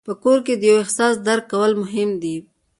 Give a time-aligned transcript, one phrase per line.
[0.07, 2.35] په کور کې د یو بل احساس درک کول مهم دي.